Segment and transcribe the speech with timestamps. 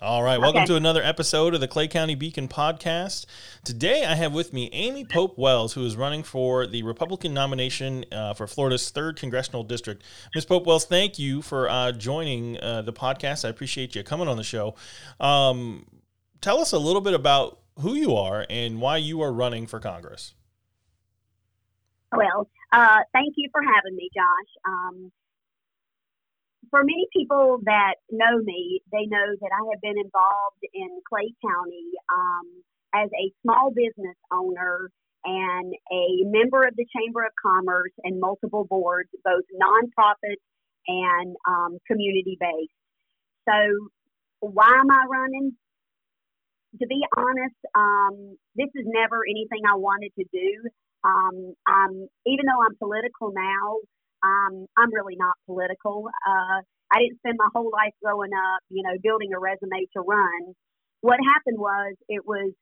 [0.00, 0.66] All right, welcome okay.
[0.66, 3.26] to another episode of the Clay County Beacon podcast.
[3.64, 8.04] Today I have with me Amy Pope Wells, who is running for the Republican nomination
[8.12, 10.00] uh, for Florida's 3rd Congressional District.
[10.36, 10.44] Ms.
[10.44, 13.44] Pope Wells, thank you for uh, joining uh, the podcast.
[13.44, 14.76] I appreciate you coming on the show.
[15.18, 15.84] Um,
[16.40, 19.80] tell us a little bit about who you are and why you are running for
[19.80, 20.32] Congress.
[22.16, 24.62] Well, uh, thank you for having me, Josh.
[24.64, 25.10] Um,
[26.70, 31.32] for many people that know me, they know that I have been involved in Clay
[31.44, 32.46] County um,
[32.94, 34.90] as a small business owner
[35.24, 40.36] and a member of the Chamber of Commerce and multiple boards, both nonprofit
[40.86, 42.72] and um, community based.
[43.48, 43.88] So,
[44.40, 45.52] why am I running?
[46.80, 50.68] To be honest, um, this is never anything I wanted to do.
[51.04, 51.54] Um,
[52.26, 53.78] even though I'm political now,
[54.22, 56.08] um, I'm really not political.
[56.08, 60.00] Uh, I didn't spend my whole life growing up, you know, building a resume to
[60.00, 60.54] run.
[61.00, 62.52] What happened was it was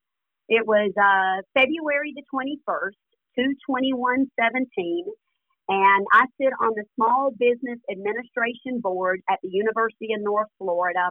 [0.48, 2.98] it was uh, February the 21st,
[3.34, 5.04] 22117,
[5.68, 11.10] and I sit on the Small Business Administration Board at the University of North Florida,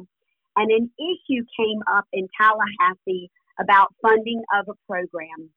[0.55, 3.29] and an issue came up in Tallahassee
[3.59, 5.51] about funding of a program.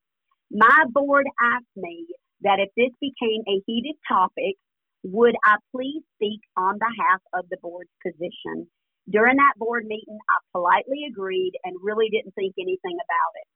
[0.51, 2.07] My board asked me
[2.43, 4.57] that if this became a heated topic,
[5.05, 8.69] would I please speak on behalf of the board's position?
[9.09, 13.49] During that board meeting, I politely agreed and really didn't think anything about it.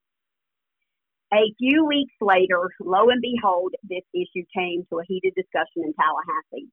[1.33, 5.93] A few weeks later, lo and behold, this issue came to a heated discussion in
[5.93, 6.69] Tallahassee.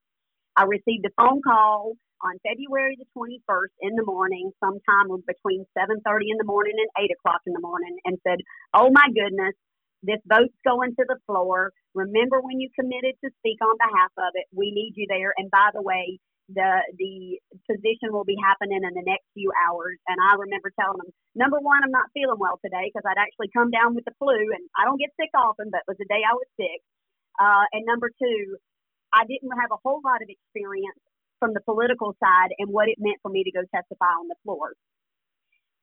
[0.57, 6.31] I received a phone call on February the 21st in the morning, sometime between 7:30
[6.31, 8.41] in the morning and 8 o'clock in the morning, and said,
[8.75, 9.55] "Oh my goodness,
[10.03, 11.73] this vote's going to the floor.
[11.95, 14.47] Remember when you committed to speak on behalf of it.
[14.53, 15.35] We need you there.
[15.37, 16.19] And by the way,
[16.51, 17.39] the the
[17.71, 19.99] position will be happening in the next few hours.
[20.09, 23.55] And I remember telling them, number one, I'm not feeling well today because I'd actually
[23.55, 26.11] come down with the flu, and I don't get sick often, but it was the
[26.11, 26.81] day I was sick.
[27.39, 28.59] Uh, and number two,
[29.15, 30.99] I didn't have a whole lot of experience
[31.39, 34.37] from the political side and what it meant for me to go testify on the
[34.45, 34.75] floor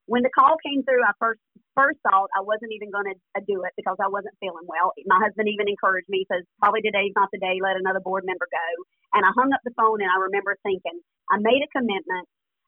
[0.07, 1.43] when the call came through, I first
[1.75, 4.95] first thought I wasn't even going to uh, do it because I wasn't feeling well.
[5.05, 7.59] My husband even encouraged me, says probably today's not the day.
[7.61, 8.67] Let another board member go.
[9.13, 10.97] And I hung up the phone, and I remember thinking,
[11.29, 12.25] I made a commitment.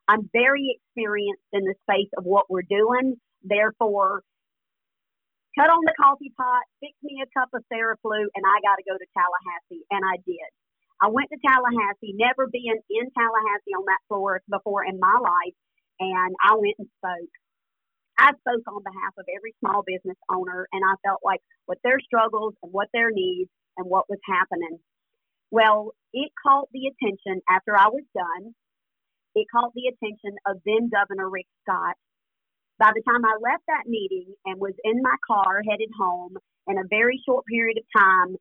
[0.07, 3.15] I'm very experienced in the space of what we're doing.
[3.41, 4.21] Therefore,
[5.57, 8.85] cut on the coffee pot, fix me a cup of Theraflu, and I got to
[8.85, 9.87] go to Tallahassee.
[9.89, 10.49] And I did.
[10.99, 15.55] I went to Tallahassee, never been in Tallahassee on that floor before in my life
[15.99, 17.33] and I went and spoke.
[18.17, 21.99] I spoke on behalf of every small business owner, and I felt like what their
[21.99, 24.79] struggles and what their needs and what was happening.
[25.51, 28.53] Well, it caught the attention after I was done.
[29.35, 31.95] It caught the attention of then Governor Rick Scott.
[32.77, 36.77] By the time I left that meeting and was in my car headed home, in
[36.77, 38.35] a very short period of time,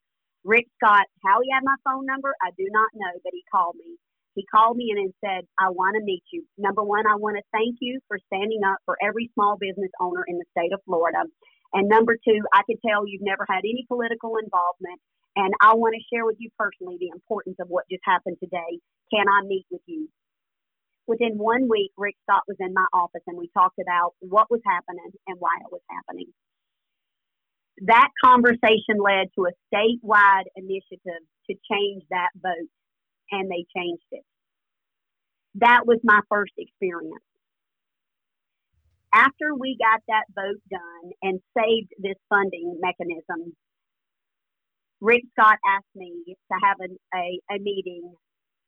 [0.45, 3.77] Rick Scott, how he had my phone number, I do not know, but he called
[3.77, 3.97] me.
[4.39, 6.47] He called me in and said, I want to meet you.
[6.63, 10.23] Number one, I want to thank you for standing up for every small business owner
[10.31, 11.27] in the state of Florida.
[11.75, 15.03] And number two, I could tell you've never had any political involvement.
[15.35, 18.79] And I want to share with you personally the importance of what just happened today.
[19.11, 20.07] Can I meet with you?
[21.11, 24.63] Within one week, Rick Scott was in my office and we talked about what was
[24.63, 26.31] happening and why it was happening.
[27.91, 32.71] That conversation led to a statewide initiative to change that vote
[33.31, 34.25] and they changed it.
[35.57, 37.25] That was my first experience.
[39.13, 43.57] After we got that vote done and saved this funding mechanism,
[45.01, 48.13] Rick Scott asked me to have a, a, a meeting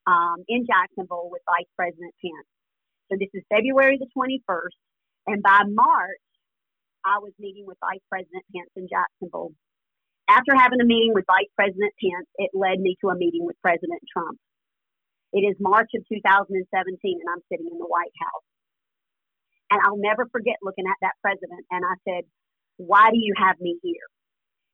[0.07, 2.49] um, in Jacksonville with Vice President Pence.
[3.11, 4.79] So this is February the 21st.
[5.27, 6.25] And by March,
[7.05, 9.53] I was meeting with Vice President Pence in Jacksonville.
[10.29, 13.57] After having a meeting with Vice President Pence, it led me to a meeting with
[13.63, 14.39] President Trump.
[15.33, 16.59] It is March of 2017,
[17.21, 18.47] and I'm sitting in the White House.
[19.71, 22.25] And I'll never forget looking at that president, and I said,
[22.77, 24.11] Why do you have me here?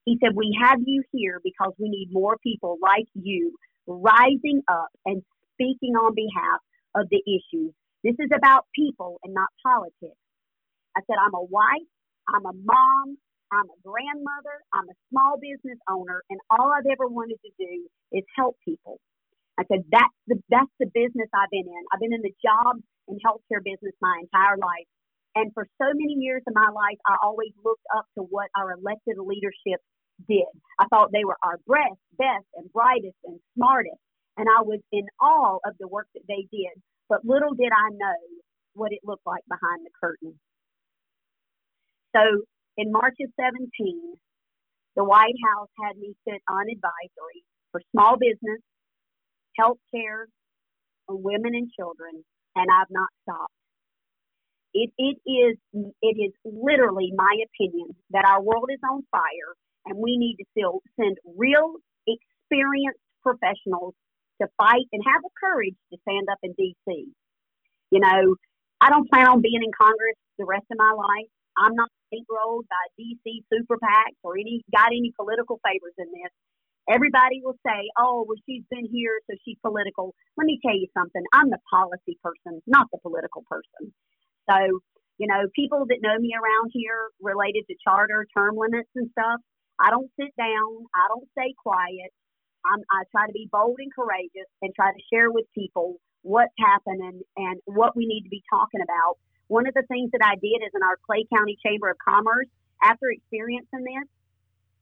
[0.04, 3.56] He said, We have you here because we need more people like you
[3.86, 5.22] rising up and
[5.54, 6.60] speaking on behalf
[6.94, 7.72] of the issues.
[8.02, 10.16] This is about people and not politics.
[10.96, 11.90] I said, I'm a wife,
[12.28, 13.18] I'm a mom,
[13.52, 17.88] I'm a grandmother, I'm a small business owner, and all I've ever wanted to do
[18.12, 18.98] is help people.
[19.58, 21.82] I said, that's the, that's the business I've been in.
[21.92, 22.76] I've been in the job
[23.08, 24.88] and healthcare business my entire life.
[25.34, 28.72] And for so many years of my life, I always looked up to what our
[28.72, 29.80] elected leadership
[30.28, 30.48] did.
[30.80, 34.00] I thought they were our best, best, and brightest and smartest.
[34.36, 36.72] And I was in awe of the work that they did.
[37.08, 38.20] But little did I know
[38.74, 40.38] what it looked like behind the curtain.
[42.14, 42.44] So
[42.76, 43.68] in March of 17,
[44.96, 48.60] the White House had me sit on advisory for small business,
[49.58, 50.28] health care,
[51.08, 52.24] women and children,
[52.54, 53.52] and I've not stopped.
[54.74, 55.56] It, it is
[56.02, 59.56] it is literally my opinion that our world is on fire
[59.86, 61.76] and we need to still send real
[62.06, 63.94] experienced professionals
[64.42, 67.08] to fight and have the courage to stand up in DC.
[67.90, 68.36] You know,
[68.80, 71.30] I don't plan on being in Congress the rest of my life.
[71.56, 76.32] I'm not bankrolled by DC super PACs or any got any political favors in this.
[76.88, 80.86] Everybody will say, "Oh, well, she's been here, so she's political." Let me tell you
[80.96, 81.22] something.
[81.32, 83.92] I'm the policy person, not the political person.
[84.48, 84.80] So,
[85.18, 89.40] you know, people that know me around here related to charter, term limits, and stuff,
[89.80, 90.86] I don't sit down.
[90.94, 92.12] I don't stay quiet.
[92.66, 96.54] I'm, I try to be bold and courageous and try to share with people what's
[96.58, 99.18] happening and what we need to be talking about.
[99.48, 102.50] One of the things that I did is in our Clay County Chamber of Commerce,
[102.82, 104.08] after experiencing this,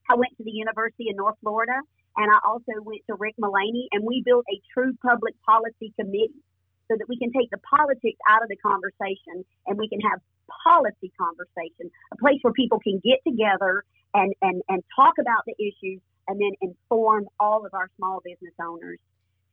[0.09, 1.81] I went to the University of North Florida
[2.17, 6.45] and I also went to Rick Mullaney and we built a true public policy committee
[6.89, 10.21] so that we can take the politics out of the conversation and we can have
[10.65, 15.55] policy conversation, a place where people can get together and, and, and talk about the
[15.59, 18.99] issues and then inform all of our small business owners.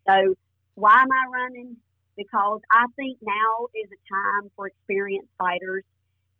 [0.07, 0.35] So
[0.75, 1.77] why am I running?
[2.17, 5.83] Because I think now is a time for experienced fighters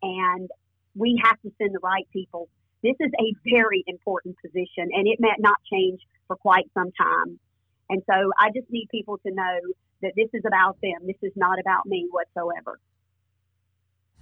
[0.02, 0.50] and
[0.94, 2.48] we have to send the right people.
[2.82, 7.38] This is a very important position and it may not change for quite some time.
[7.90, 9.58] And so I just need people to know
[10.02, 11.06] that this is about them.
[11.06, 12.78] This is not about me whatsoever.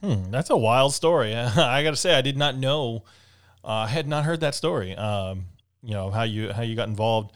[0.00, 1.34] Hmm, that's a wild story.
[1.36, 3.04] I got to say, I did not know.
[3.62, 4.96] I uh, had not heard that story.
[4.96, 5.46] Um,
[5.82, 7.32] you know how you how you got involved.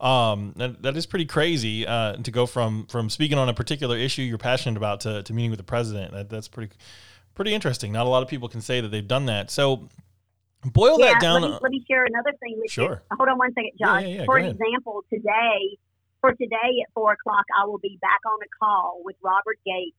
[0.00, 3.96] Um, that, that is pretty crazy uh, to go from from speaking on a particular
[3.96, 6.12] issue you're passionate about to, to meeting with the president.
[6.12, 6.74] That, that's pretty
[7.34, 7.92] pretty interesting.
[7.92, 9.50] Not a lot of people can say that they've done that.
[9.50, 9.88] So
[10.64, 11.42] boil yeah, that down.
[11.42, 13.02] Let me, let me, share another thing with sure.
[13.10, 13.16] you.
[13.16, 14.02] Hold on one second, John.
[14.02, 15.78] Yeah, yeah, For example, today
[16.20, 19.96] for today at four o'clock, I will be back on a call with Robert Gates,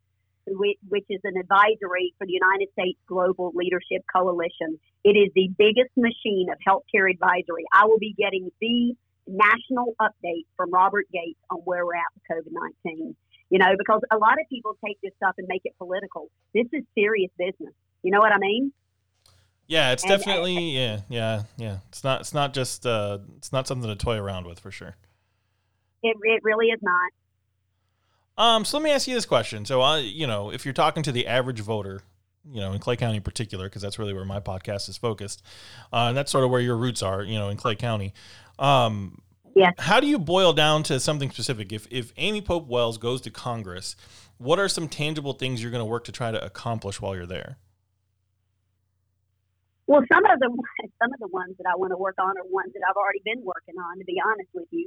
[0.48, 4.80] which is an advisory for the United States Global Leadership Coalition.
[5.04, 7.64] It is the biggest machine of healthcare advisory.
[7.74, 8.96] I will be getting the
[9.28, 12.54] national update from Robert Gates on where we're at with COVID
[12.86, 13.16] 19.
[13.50, 16.30] You know, because a lot of people take this stuff and make it political.
[16.54, 17.74] This is serious business.
[18.04, 18.72] You know what I mean?
[19.70, 21.78] Yeah, it's and, definitely and, yeah, yeah, yeah.
[21.90, 24.96] It's not it's not just uh it's not something to toy around with for sure.
[26.02, 27.12] It, it really is not.
[28.44, 29.66] Um, so let me ask you this question.
[29.66, 32.02] So, uh, you know, if you're talking to the average voter,
[32.50, 35.44] you know, in Clay County in particular, because that's really where my podcast is focused,
[35.94, 38.14] uh, and that's sort of where your roots are, you know, in Clay County.
[38.58, 39.22] Um,
[39.56, 39.72] yeah.
[39.78, 41.74] How do you boil down to something specific?
[41.74, 43.96] If if Amy Pope Wells goes to Congress,
[44.38, 47.28] what are some tangible things you're going to work to try to accomplish while you're
[47.28, 47.58] there?
[49.90, 50.54] Well, some of the
[51.02, 53.26] some of the ones that I want to work on are ones that I've already
[53.26, 53.98] been working on.
[53.98, 54.86] To be honest with you,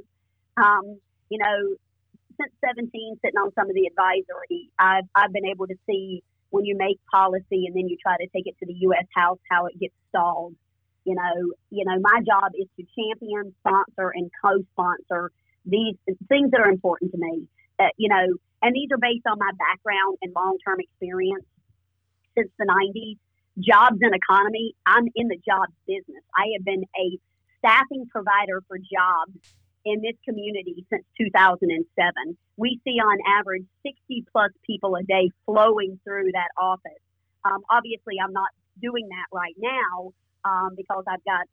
[0.55, 0.95] um,
[1.27, 1.75] you know,
[2.39, 6.23] since 17, sitting on some of the advisory, I've, I've been able to see
[6.55, 9.03] when you make policy and then you try to take it to the U.S.
[9.13, 10.55] House, how it gets stalled.
[11.03, 15.31] You know, you know, my job is to champion, sponsor, and co-sponsor
[15.65, 15.99] these
[16.31, 17.49] things that are important to me.
[17.77, 21.43] Uh, you know, and these are based on my background and long-term experience
[22.37, 23.19] since the 90s.
[23.59, 24.73] Jobs and economy.
[24.85, 26.23] I'm in the jobs business.
[26.35, 27.07] I have been a
[27.59, 29.37] staffing provider for jobs
[29.85, 31.85] in this community since 2007.
[32.57, 37.03] We see on average 60 plus people a day flowing through that office.
[37.45, 38.49] Um, obviously, I'm not
[38.81, 40.13] doing that right now
[40.45, 41.45] um, because I've got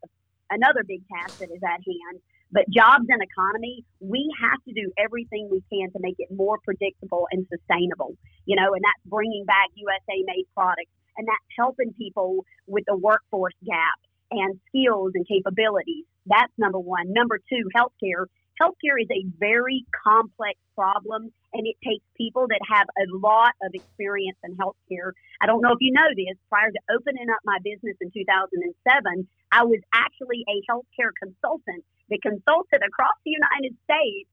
[0.50, 2.22] another big task that is at hand.
[2.52, 6.58] But jobs and economy, we have to do everything we can to make it more
[6.64, 8.16] predictable and sustainable.
[8.46, 12.96] You know, and that's bringing back USA made products and that's helping people with the
[12.96, 13.98] workforce gap
[14.30, 16.04] and skills and capabilities.
[16.26, 17.12] That's number one.
[17.12, 18.26] Number two, healthcare.
[18.60, 23.72] Healthcare is a very complex problem and it takes people that have a lot of
[23.72, 25.16] experience in healthcare.
[25.40, 29.26] I don't know if you know this, prior to opening up my business in 2007,
[29.50, 34.28] I was actually a healthcare consultant that consulted across the United States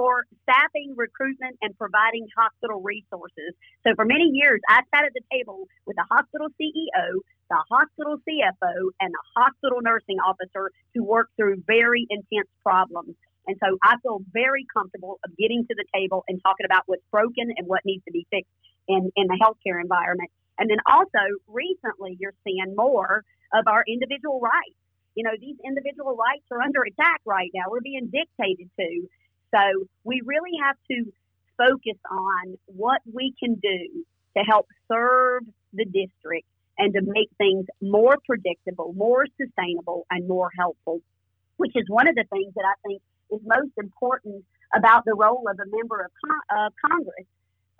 [0.00, 3.52] for staffing, recruitment, and providing hospital resources.
[3.84, 7.20] So for many years, I sat at the table with the hospital CEO,
[7.52, 13.12] the hospital CFO, and the hospital nursing officer to work through very intense problems.
[13.44, 17.04] And so I feel very comfortable of getting to the table and talking about what's
[17.12, 18.56] broken and what needs to be fixed
[18.88, 20.30] in, in the healthcare environment.
[20.56, 23.20] And then also recently you're seeing more
[23.52, 24.80] of our individual rights.
[25.12, 27.68] You know, these individual rights are under attack right now.
[27.68, 28.88] We're being dictated to.
[29.54, 31.12] So we really have to
[31.58, 34.04] focus on what we can do
[34.36, 35.42] to help serve
[35.72, 36.46] the district
[36.78, 41.00] and to make things more predictable, more sustainable, and more helpful,
[41.56, 45.44] which is one of the things that I think is most important about the role
[45.50, 47.26] of a member of con- Congress.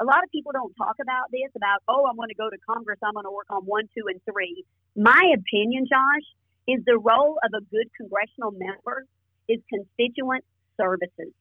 [0.01, 2.57] A lot of people don't talk about this about, oh, I'm going to go to
[2.69, 4.65] Congress, I'm going to work on one, two, and three.
[4.97, 6.27] My opinion, Josh,
[6.69, 9.05] is the role of a good congressional member
[9.49, 10.45] is constituent
[10.77, 11.33] services.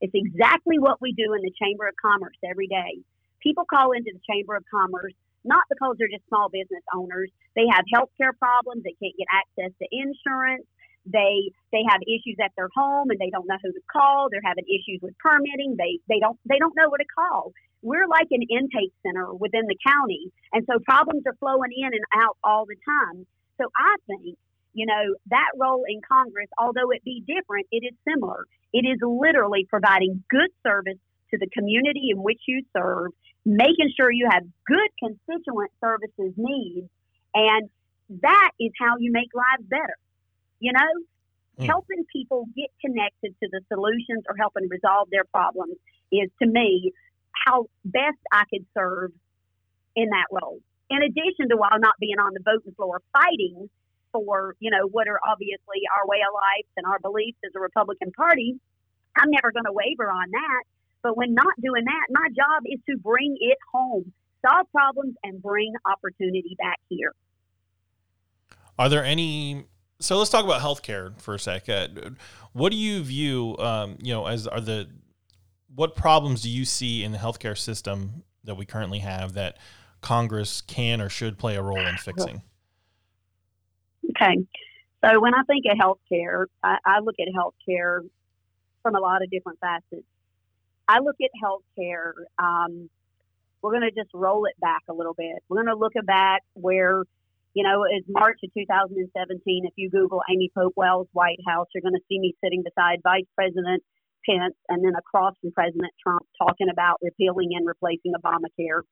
[0.00, 3.02] It's exactly what we do in the Chamber of Commerce every day.
[3.42, 5.14] People call into the Chamber of Commerce
[5.44, 7.30] not because they're just small business owners.
[7.56, 8.84] They have health care problems.
[8.84, 10.66] They can't get access to insurance.
[11.06, 14.28] They they have issues at their home and they don't know who to call.
[14.30, 15.76] They're having issues with permitting.
[15.78, 17.52] They they don't they don't know where to call.
[17.82, 22.04] We're like an intake center within the county, and so problems are flowing in and
[22.20, 23.24] out all the time.
[23.56, 24.36] So I think
[24.72, 28.46] you know that role in Congress, although it be different, it is similar.
[28.72, 30.98] It is literally providing good service
[31.30, 33.10] to the community in which you serve,
[33.44, 36.88] making sure you have good constituent services needs,
[37.34, 37.68] and
[38.22, 39.98] that is how you make lives better.
[40.58, 41.66] You know, mm.
[41.66, 45.76] helping people get connected to the solutions or helping resolve their problems
[46.12, 46.92] is to me
[47.46, 49.12] how best I could serve
[49.96, 50.58] in that role.
[50.90, 53.70] In addition to while not being on the voting floor fighting
[54.12, 57.60] for, you know, what are obviously our way of life and our beliefs as a
[57.60, 58.58] Republican Party,
[59.16, 60.62] I'm never going to waver on that.
[61.02, 64.12] But when not doing that, my job is to bring it home,
[64.46, 67.12] solve problems, and bring opportunity back here.
[68.78, 69.64] Are there any?
[69.98, 72.16] So let's talk about healthcare for a second.
[72.52, 74.88] What do you view, um, you know, as are the
[75.74, 79.58] what problems do you see in the healthcare system that we currently have that
[80.00, 82.42] Congress can or should play a role in fixing?
[84.20, 84.36] Okay.
[85.04, 88.00] So when I think of healthcare, I, I look at healthcare
[88.82, 90.06] from a lot of different facets.
[90.86, 92.12] I look at healthcare.
[92.38, 92.90] Um,
[93.62, 95.42] we're going to just roll it back a little bit.
[95.48, 97.02] We're going to look back where,
[97.54, 99.64] you know, it's March of 2017.
[99.64, 103.00] If you Google Amy Pope Wells White House, you're going to see me sitting beside
[103.02, 103.82] Vice President
[104.28, 108.82] Pence and then across from President Trump talking about repealing and replacing Obamacare.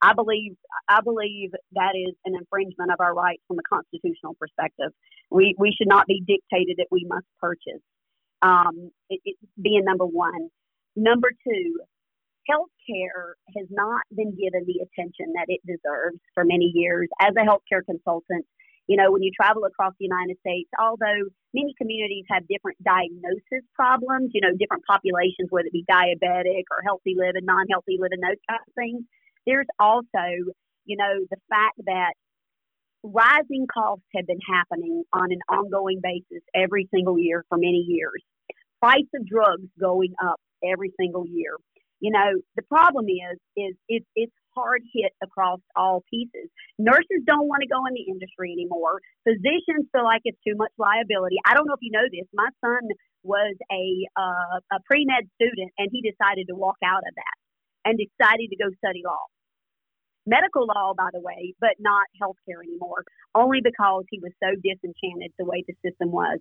[0.00, 0.56] I believe
[0.88, 4.92] I believe that is an infringement of our rights from a constitutional perspective.
[5.30, 7.82] We we should not be dictated that we must purchase.
[8.42, 10.48] Um, it, it being number one.
[10.94, 11.78] Number two,
[12.50, 17.08] healthcare has not been given the attention that it deserves for many years.
[17.20, 18.46] As a healthcare consultant,
[18.88, 23.62] you know, when you travel across the United States, although many communities have different diagnosis
[23.74, 28.18] problems, you know, different populations, whether it be diabetic or healthy living, non healthy living,
[28.20, 29.04] those kind of things,
[29.48, 30.52] there's also,
[30.84, 32.12] you know, the fact that
[33.02, 38.22] rising costs have been happening on an ongoing basis every single year for many years.
[38.80, 41.56] Price of drugs going up every single year.
[42.00, 46.46] You know, the problem is, is it, it's hard hit across all pieces.
[46.78, 49.00] Nurses don't want to go in the industry anymore.
[49.26, 51.42] Physicians feel like it's too much liability.
[51.46, 52.28] I don't know if you know this.
[52.34, 52.86] My son
[53.24, 57.36] was a uh, a pre med student, and he decided to walk out of that
[57.84, 59.26] and decided to go study law.
[60.28, 63.04] Medical law, by the way, but not healthcare anymore,
[63.34, 66.38] only because he was so disenchanted the way the system was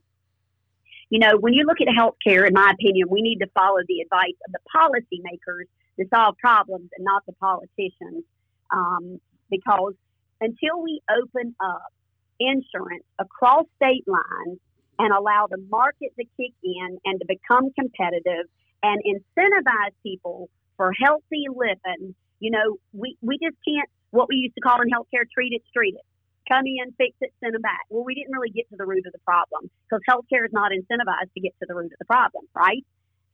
[1.09, 4.01] you know, when you look at healthcare, in my opinion, we need to follow the
[4.01, 5.65] advice of the policymakers
[5.99, 8.23] to solve problems and not the politicians.
[8.71, 9.93] Um, because
[10.41, 11.93] until we open up
[12.39, 14.59] insurance across state lines
[14.99, 18.45] and allow the market to kick in and to become competitive
[18.83, 24.55] and incentivize people for healthy living, you know, we, we just can't, what we used
[24.55, 26.05] to call in healthcare, treat it, treat it
[26.47, 27.83] come in, fix it, send them back.
[27.91, 30.71] Well, we didn't really get to the root of the problem because healthcare is not
[30.71, 32.83] incentivized to get to the root of the problem, right?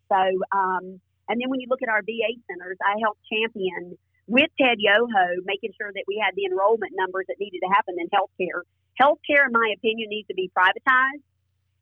[0.09, 0.19] So,
[0.51, 3.95] um, and then when you look at our VA centers, I helped champion
[4.27, 7.95] with Ted Yoho, making sure that we had the enrollment numbers that needed to happen
[8.01, 8.65] in healthcare.
[8.99, 11.23] Healthcare, in my opinion, needs to be privatized,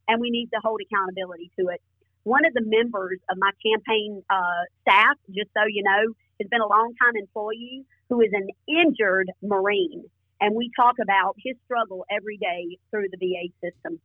[0.08, 1.82] and we need to hold accountability to it.
[2.24, 6.62] One of the members of my campaign uh, staff, just so you know, has been
[6.62, 10.10] a longtime employee who is an injured Marine
[10.42, 14.02] and we talk about his struggle every day through the VA system.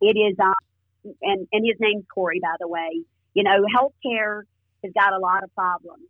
[0.00, 0.54] It is, um,
[1.22, 3.04] and and his name's Corey, by the way.
[3.34, 4.42] You know, healthcare
[4.82, 6.08] has got a lot of problems,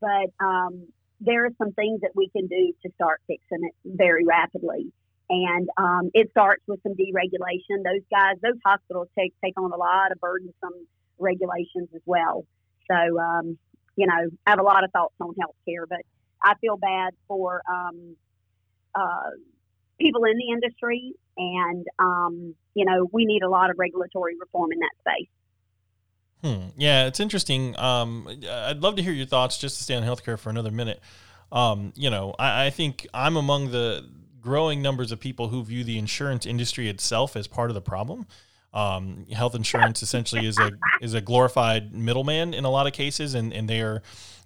[0.00, 0.88] but um,
[1.20, 4.92] there are some things that we can do to start fixing it very rapidly.
[5.28, 7.82] And um, it starts with some deregulation.
[7.84, 10.86] Those guys, those hospitals take take on a lot of burdensome
[11.18, 12.44] regulations as well.
[12.90, 13.58] So, um,
[13.96, 16.00] you know, I have a lot of thoughts on healthcare, but
[16.42, 18.16] I feel bad for um,
[18.94, 19.30] uh,
[20.00, 24.72] people in the industry, and um, you know we need a lot of regulatory reform
[24.72, 25.28] in that space.
[26.42, 26.68] Hmm.
[26.76, 27.74] Yeah, it's interesting.
[27.78, 31.00] Um, I'd love to hear your thoughts just to stay on healthcare for another minute.
[31.50, 34.06] um, you know, I, I think I'm among the
[34.42, 38.26] growing numbers of people who view the insurance industry itself as part of the problem.
[38.74, 43.34] Um, health insurance essentially is a is a glorified middleman in a lot of cases,
[43.34, 44.02] and, and they are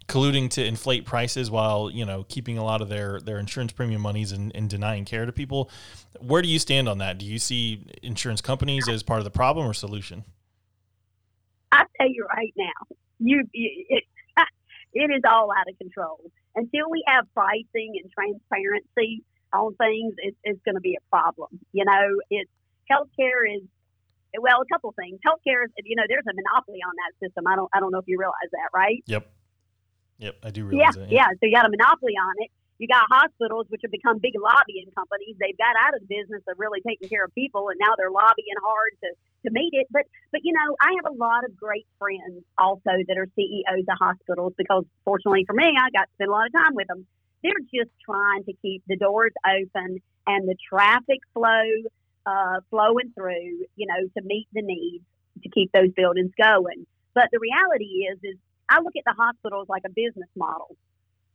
[0.06, 4.02] colluding to inflate prices while you know keeping a lot of their their insurance premium
[4.02, 5.70] monies and, and denying care to people.
[6.20, 7.16] Where do you stand on that?
[7.16, 10.25] Do you see insurance companies as part of the problem or solution?
[11.73, 14.04] I tell you right now, you, it,
[14.92, 16.18] it is all out of control.
[16.54, 21.61] Until we have pricing and transparency on things, it, it's going to be a problem.
[21.73, 22.50] You know, it's
[22.90, 23.62] healthcare is
[24.37, 25.18] well, a couple things.
[25.25, 27.47] Healthcare is, you know, there's a monopoly on that system.
[27.47, 29.02] I don't, I don't know if you realize that, right?
[29.06, 29.25] Yep.
[30.18, 31.12] Yep, I do realize yeah, that.
[31.12, 31.26] Yeah.
[31.30, 31.38] yeah.
[31.38, 32.50] So you got a monopoly on it.
[32.78, 35.35] You got hospitals, which have become big lobbying companies.
[35.42, 38.11] They've got out of the business of really taking care of people, and now they're
[38.11, 39.11] lobbying hard to
[39.47, 39.87] to meet it.
[39.90, 43.87] But but you know, I have a lot of great friends also that are CEOs
[43.90, 46.87] of hospitals because fortunately for me, I got to spend a lot of time with
[46.87, 47.06] them.
[47.42, 51.66] They're just trying to keep the doors open and the traffic flow
[52.28, 55.04] uh, flowing through, you know, to meet the needs
[55.42, 56.87] to keep those buildings going.
[57.14, 58.37] But the reality is, is
[58.68, 60.76] I look at the hospitals like a business model,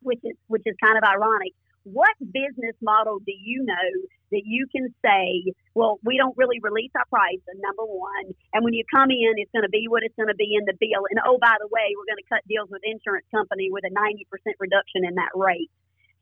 [0.02, 1.54] which is which is kind of ironic.
[1.84, 3.90] What business model do you know
[4.32, 8.74] that you can say, well, we don't really release our price, number one, and when
[8.74, 11.04] you come in, it's going to be what it's going to be in the bill,
[11.10, 13.92] and oh, by the way, we're going to cut deals with insurance company with a
[13.92, 14.24] 90%
[14.64, 15.70] reduction in that rate.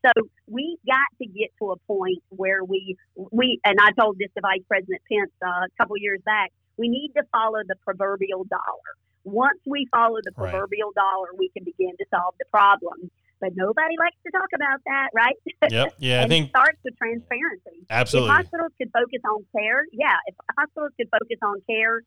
[0.06, 0.12] So
[0.48, 4.42] we got to get to a point where we we and I told this to
[4.42, 6.52] Vice President Pence uh, a couple years back.
[6.78, 8.92] We need to follow the proverbial dollar.
[9.24, 11.04] Once we follow the proverbial right.
[11.04, 13.12] dollar, we can begin to solve the problem.
[13.40, 15.38] But nobody likes to talk about that, right?
[15.70, 15.96] Yep.
[16.00, 17.86] Yeah, I think it starts with transparency.
[17.90, 18.30] Absolutely.
[18.30, 22.02] If hospitals could focus on care, yeah, if hospitals could focus on care,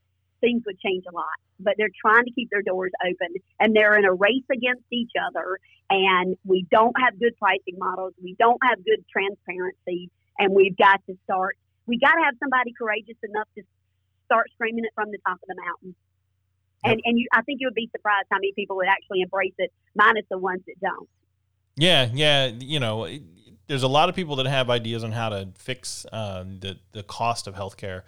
[0.45, 1.41] things would change a lot.
[1.59, 5.13] But they're trying to keep their doors open, and they're in a race against each
[5.17, 5.59] other.
[5.89, 8.13] And we don't have good pricing models.
[8.23, 11.57] We don't have good transparency, and we've got to start.
[11.87, 13.63] We got to have somebody courageous enough to
[14.27, 15.95] start screaming it from the top of the mountain.
[16.85, 19.55] And and you, I think you would be surprised how many people would actually embrace
[19.59, 21.09] it, minus the ones that don't.
[21.77, 23.09] Yeah, yeah, you know,
[23.67, 27.03] there's a lot of people that have ideas on how to fix uh, the the
[27.03, 28.03] cost of healthcare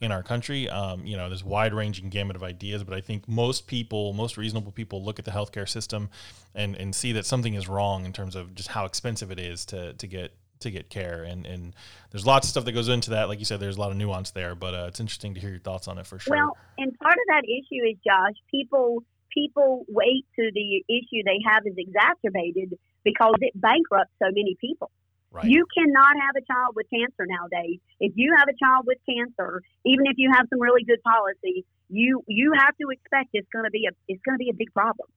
[0.00, 0.68] in our country.
[0.68, 4.36] Um, you know, there's wide ranging gamut of ideas, but I think most people, most
[4.36, 6.10] reasonable people, look at the healthcare system
[6.54, 9.64] and and see that something is wrong in terms of just how expensive it is
[9.66, 11.24] to to get to get care.
[11.24, 11.74] And and
[12.10, 13.28] there's lots of stuff that goes into that.
[13.28, 15.50] Like you said there's a lot of nuance there but uh, it's interesting to hear
[15.50, 16.36] your thoughts on it for sure.
[16.36, 21.38] Well and part of that issue is josh people people wait to the issue they
[21.46, 24.90] have is exacerbated because it bankrupts so many people
[25.30, 25.44] Right.
[25.44, 27.80] You cannot have a child with cancer nowadays.
[28.00, 31.66] If you have a child with cancer, even if you have some really good policy,
[31.88, 34.56] you you have to expect it's going to be a it's going to be a
[34.56, 35.08] big problem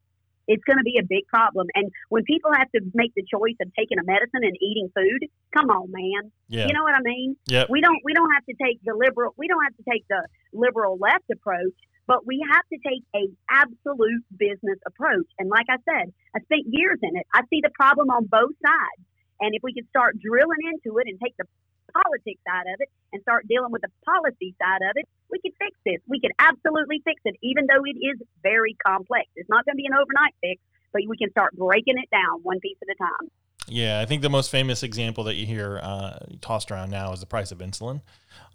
[0.47, 1.67] it's going to be a big problem.
[1.76, 5.30] And when people have to make the choice of taking a medicine and eating food,
[5.56, 6.32] come on, man.
[6.47, 6.67] Yeah.
[6.67, 7.36] You know what I mean?
[7.47, 7.67] Yep.
[7.69, 10.21] We don't we don't have to take the liberal we don't have to take the
[10.54, 15.28] liberal left approach, but we have to take a absolute business approach.
[15.39, 17.26] And like I said, I spent years in it.
[17.34, 19.06] I see the problem on both sides.
[19.41, 21.45] And if we could start drilling into it and take the
[21.91, 25.54] politics side of it and start dealing with the policy side of it, we could
[25.60, 25.99] fix this.
[26.08, 29.27] We could absolutely fix it, even though it is very complex.
[29.36, 30.62] It's not going to be an overnight fix,
[30.93, 33.27] but we can start breaking it down one piece at a time.
[33.67, 37.19] Yeah, I think the most famous example that you hear uh, tossed around now is
[37.19, 38.01] the price of insulin.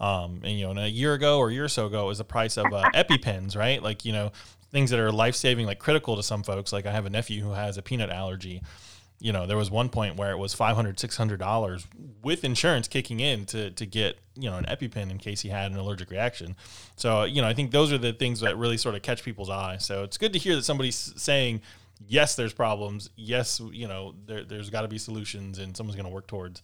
[0.01, 2.19] Um, and you know, a year ago or a year or so ago, it was
[2.19, 3.83] the price of uh, EpiPens, right?
[3.83, 4.33] Like you know,
[4.73, 6.73] things that are life saving, like critical to some folks.
[6.73, 8.63] Like I have a nephew who has a peanut allergy,
[9.19, 11.87] you know, there was one point where it was 500 $600
[12.23, 15.73] with insurance kicking in to, to get, you know, an EpiPen in case he had
[15.73, 16.55] an allergic reaction.
[16.97, 19.49] So, you know, I think those are the things that really sort of catch people's
[19.49, 19.79] eye.
[19.79, 21.63] So it's good to hear that somebody's saying,
[22.07, 23.11] yes, there's problems.
[23.17, 26.63] Yes, you know, there, there's got to be solutions and someone's going to work towards,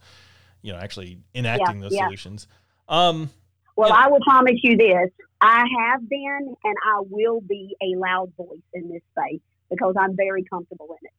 [0.60, 2.04] you know, actually enacting yeah, those yeah.
[2.04, 2.48] solutions.
[2.88, 3.30] Um,
[3.76, 5.10] well, I will promise you this.
[5.40, 10.14] I have been and I will be a loud voice in this space because I'm
[10.14, 11.12] very comfortable in it.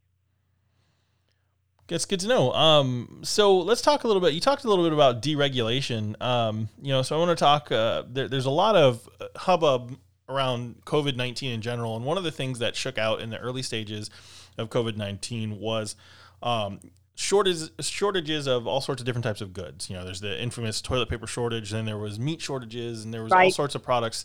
[1.87, 2.53] That's good to know.
[2.53, 4.33] Um, so let's talk a little bit.
[4.33, 6.19] You talked a little bit about deregulation.
[6.21, 7.71] Um, you know, so I want to talk.
[7.71, 9.97] Uh, there, there's a lot of hubbub
[10.29, 13.37] around COVID nineteen in general, and one of the things that shook out in the
[13.37, 14.09] early stages
[14.57, 15.97] of COVID nineteen was
[16.41, 16.79] um,
[17.15, 19.89] shortages shortages of all sorts of different types of goods.
[19.89, 23.23] You know, there's the infamous toilet paper shortage, then there was meat shortages, and there
[23.23, 23.45] was right.
[23.45, 24.23] all sorts of products.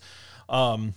[0.48, 0.94] Um,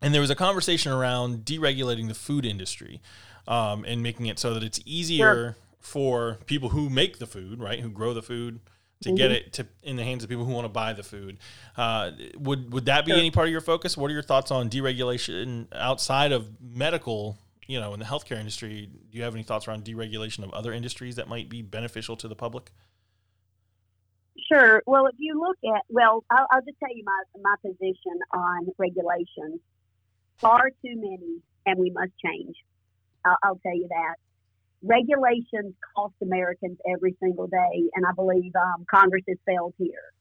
[0.00, 3.02] and there was a conversation around deregulating the food industry
[3.46, 5.34] um, and making it so that it's easier.
[5.34, 8.60] Sure for people who make the food, right, who grow the food,
[9.02, 9.16] to mm-hmm.
[9.16, 11.38] get it to in the hands of people who want to buy the food.
[11.76, 13.18] Uh, would would that be sure.
[13.18, 13.96] any part of your focus?
[13.96, 17.38] What are your thoughts on deregulation outside of medical
[17.70, 20.72] you know, in the healthcare industry, do you have any thoughts around deregulation of other
[20.72, 22.72] industries that might be beneficial to the public?
[24.52, 24.82] Sure.
[24.86, 28.66] Well, if you look at, well, I'll, I'll just tell you my, my position on
[28.76, 29.60] regulations.
[30.38, 32.56] Far too many, and we must change.
[33.24, 34.16] I'll, I'll tell you that.
[34.82, 40.12] Regulations cost Americans every single day, and I believe um, Congress has failed here.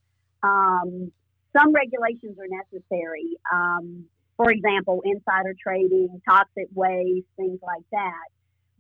[0.43, 1.11] Um,
[1.55, 3.37] some regulations are necessary.
[3.51, 4.05] Um,
[4.37, 8.27] for example, insider trading, toxic waste, things like that.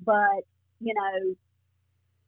[0.05, 0.47] But,
[0.79, 1.35] you know,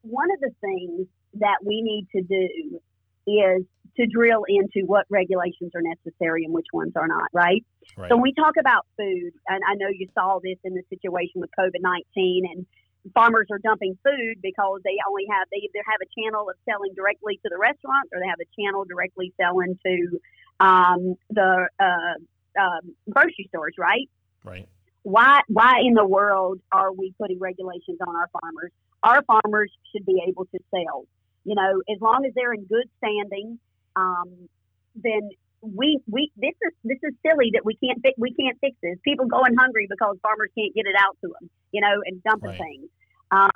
[0.01, 2.79] one of the things that we need to do
[3.27, 3.63] is
[3.97, 7.63] to drill into what regulations are necessary and which ones are not, right?
[7.97, 8.09] right?
[8.09, 11.39] So when we talk about food, and I know you saw this in the situation
[11.39, 12.65] with COVID 19, and
[13.13, 16.93] farmers are dumping food because they only have, they either have a channel of selling
[16.95, 20.19] directly to the restaurants or they have a channel directly selling to
[20.59, 24.09] um, the uh, um, grocery stores, right?
[24.43, 24.67] Right.
[25.03, 28.71] Why, why in the world are we putting regulations on our farmers?
[29.01, 31.05] Our farmers should be able to sell
[31.43, 33.59] you know, as long as they're in good standing,
[33.95, 34.49] um,
[34.95, 35.29] then
[35.61, 38.97] we we this is this is silly that we can't fix we can't fix this.
[39.05, 42.49] People going hungry because farmers can't get it out to them, you know, and dumping
[42.49, 42.59] right.
[42.59, 42.89] things.
[43.31, 43.51] Um,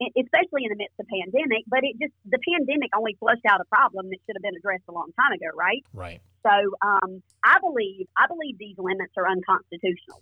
[0.00, 3.68] especially in the midst of pandemic, but it just the pandemic only flushed out a
[3.72, 5.80] problem that should have been addressed a long time ago, right?
[5.92, 6.20] Right.
[6.44, 6.52] So
[6.84, 10.20] um, I believe I believe these limits are unconstitutional,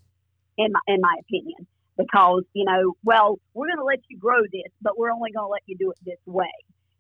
[0.59, 1.67] in my in my opinion,
[1.99, 5.47] because you know, well, we're going to let you grow this, but we're only going
[5.47, 6.55] to let you do it this way.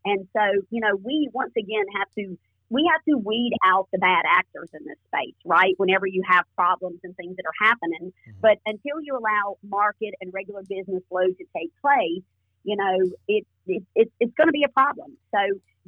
[0.05, 2.37] And so, you know, we once again have to
[2.74, 5.74] we have to weed out the bad actors in this space, right?
[5.76, 8.12] Whenever you have problems and things that are happening.
[8.12, 8.40] Mm-hmm.
[8.40, 12.26] But until you allow market and regular business flow to take place,
[12.64, 12.96] you know,
[13.28, 15.16] it, it, it it's going to be a problem.
[15.30, 15.38] So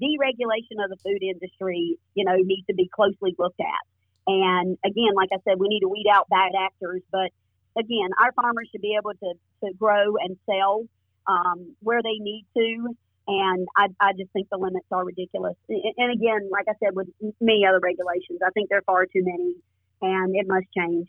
[0.01, 3.85] deregulation of the food industry, you know, needs to be closely looked at.
[4.29, 7.03] And again, like I said, we need to weed out bad actors.
[7.11, 7.31] But
[7.77, 9.33] again, our farmers should be able to,
[9.64, 10.85] to grow and sell
[11.27, 12.94] um, where they need to
[13.27, 15.57] and I, I just think the limits are ridiculous.
[15.69, 17.09] And again, like I said, with
[17.41, 19.55] many other regulations, I think there are far too many,
[20.03, 21.09] and it must change.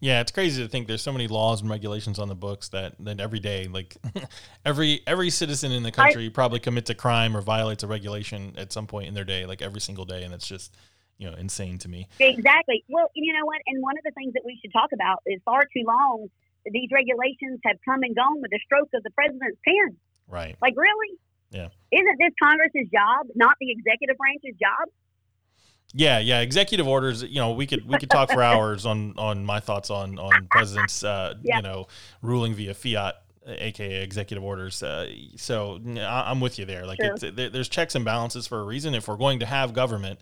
[0.00, 2.94] Yeah, it's crazy to think there's so many laws and regulations on the books that
[3.00, 3.96] that every day, like
[4.64, 8.54] every every citizen in the country I, probably commits a crime or violates a regulation
[8.58, 10.76] at some point in their day, like every single day, and it's just
[11.16, 12.08] you know insane to me.
[12.20, 12.84] Exactly.
[12.88, 13.60] Well, you know what?
[13.66, 16.28] And one of the things that we should talk about is far too long.
[16.66, 19.96] These regulations have come and gone with the stroke of the president's pen.
[20.28, 20.56] Right.
[20.60, 21.16] Like really?
[21.50, 21.68] Yeah.
[21.92, 24.88] Isn't this Congress's job, not the executive branch's job?
[25.94, 26.40] Yeah, yeah.
[26.40, 27.22] Executive orders.
[27.22, 30.48] You know, we could we could talk for hours on on my thoughts on on
[30.50, 31.04] presidents.
[31.04, 31.56] Uh, yeah.
[31.56, 31.86] You know,
[32.22, 34.82] ruling via fiat, aka executive orders.
[34.82, 36.86] Uh, so I'm with you there.
[36.86, 38.94] Like, it's, there's checks and balances for a reason.
[38.94, 40.18] If we're going to have government,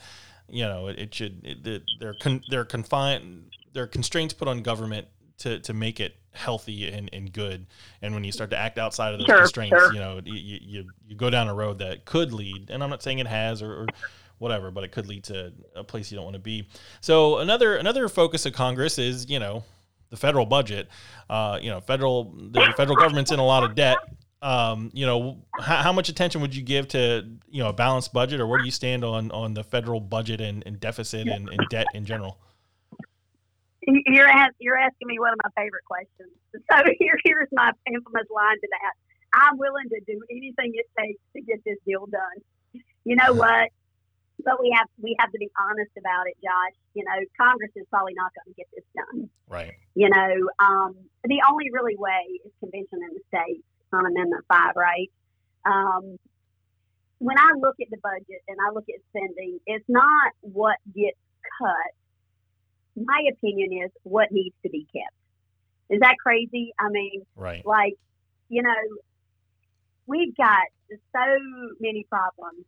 [0.49, 1.41] you know, it, it should.
[1.43, 3.51] It, they're con, they're confined.
[3.73, 7.66] There are constraints put on government to to make it healthy and, and good.
[8.03, 9.92] And when you start to act outside of those sure, constraints, sure.
[9.92, 13.03] you know, you, you, you go down a road that could lead, and I'm not
[13.03, 13.87] saying it has or, or
[14.38, 16.68] whatever, but it could lead to a place you don't want to be.
[17.01, 19.64] So another another focus of Congress is you know
[20.11, 20.88] the federal budget.
[21.29, 23.99] Uh, you know, federal the federal government's in a lot of debt.
[24.42, 28.12] Um, you know, how, how, much attention would you give to you know a balanced
[28.12, 31.49] budget, or where do you stand on on the federal budget and, and deficit and,
[31.49, 32.38] and debt in general?
[33.87, 36.33] You're ask, you're asking me one of my favorite questions.
[36.70, 38.94] So here here's my infamous line to that.
[39.35, 42.83] I'm willing to do anything it takes to get this deal done.
[43.05, 43.70] You know what?
[44.44, 46.79] But we have we have to be honest about it, Josh.
[46.94, 49.29] You know, Congress is probably not going to get this done.
[49.49, 49.73] Right.
[49.94, 50.94] You know, um,
[51.25, 55.11] the only really way is convention in the states on Amendment Five, right?
[55.66, 56.18] Um,
[57.18, 61.18] when I look at the budget and I look at spending, it's not what gets
[61.59, 61.92] cut
[62.97, 65.15] my opinion is what needs to be kept.
[65.91, 66.73] Is that crazy?
[66.79, 67.65] I mean, right.
[67.67, 67.95] like,
[68.49, 68.75] you know,
[70.07, 71.39] we've got so
[71.81, 72.65] many problems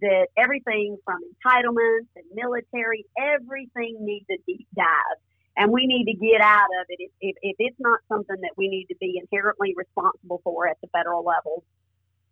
[0.00, 5.18] that everything from entitlements and military, everything needs a deep dive.
[5.56, 8.52] And we need to get out of it if, if, if it's not something that
[8.56, 11.64] we need to be inherently responsible for at the federal level,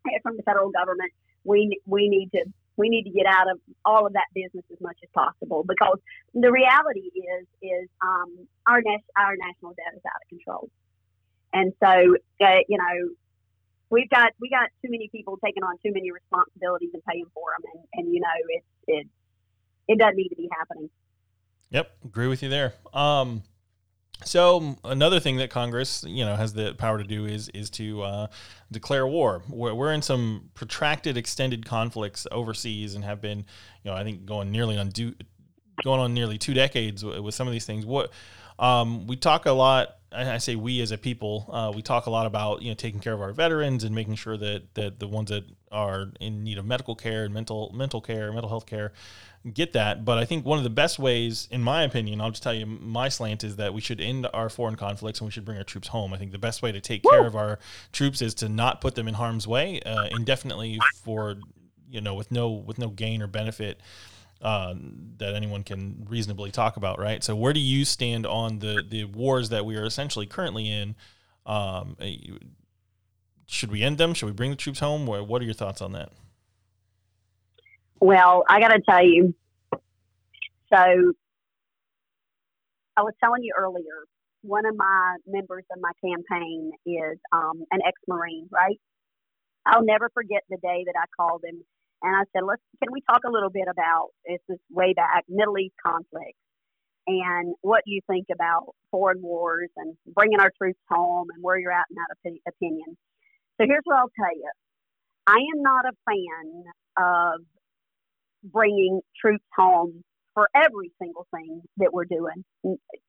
[0.07, 1.11] eh, from the federal government.
[1.45, 2.45] We we need to
[2.79, 5.99] we need to get out of all of that business as much as possible because
[6.33, 10.71] the reality is is um, our nas- our national debt is out of control,
[11.53, 13.11] and so uh, you know
[13.91, 17.51] we've got we got too many people taking on too many responsibilities and paying for
[17.59, 19.07] them, and, and you know it it
[19.89, 20.89] it doesn't need to be happening.
[21.71, 22.75] Yep, agree with you there.
[22.95, 23.43] Um,
[24.25, 28.03] so another thing that Congress, you know, has the power to do is is to
[28.03, 28.27] uh,
[28.71, 29.43] declare war.
[29.49, 34.27] We're, we're in some protracted, extended conflicts overseas, and have been, you know, I think
[34.27, 35.15] going nearly on do,
[35.85, 37.87] going on nearly two decades with, with some of these things.
[37.87, 38.11] What
[38.59, 39.95] Um, we talk a lot.
[40.11, 42.99] I say we as a people, uh, we talk a lot about you know taking
[42.99, 46.59] care of our veterans and making sure that that the ones that are in need
[46.59, 48.93] of medical care and mental mental care, mental health care,
[49.53, 50.05] get that.
[50.05, 52.67] But I think one of the best ways, in my opinion, I'll just tell you
[52.67, 55.65] my slant is that we should end our foreign conflicts and we should bring our
[55.65, 56.13] troops home.
[56.13, 57.11] I think the best way to take Woo!
[57.11, 57.59] care of our
[57.93, 61.37] troops is to not put them in harm's way uh, indefinitely for
[61.91, 63.81] you know with no with no gain or benefit
[64.41, 64.75] uh,
[65.17, 67.25] that anyone can reasonably talk about, right?
[67.25, 70.95] So, where do you stand on the the wars that we are essentially currently in?
[71.47, 72.17] Um, eh,
[73.47, 74.15] should we end them?
[74.15, 75.07] Should we bring the troops home?
[75.07, 76.13] What are your thoughts on that?
[78.01, 79.35] Well, I got to tell you.
[80.73, 81.13] So,
[82.97, 84.05] I was telling you earlier.
[84.43, 88.79] One of my members of my campaign is um, an ex-marine, right?
[89.67, 91.63] I'll never forget the day that I called him
[92.03, 95.25] and I said, let's, can we talk a little bit about, this is way back,
[95.29, 96.37] Middle East conflict
[97.07, 101.73] and what you think about foreign wars and bringing our troops home and where you're
[101.73, 102.97] at in that opinion.
[103.61, 104.51] So here's what I'll tell you.
[105.27, 106.65] I am not a fan
[106.97, 107.41] of
[108.43, 110.03] bringing troops home
[110.35, 112.45] for every single thing that we're doing.